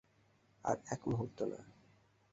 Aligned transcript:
আর 0.65 0.77
এক 0.91 1.01
মুহূর্ত 1.07 1.39
না। 1.41 1.59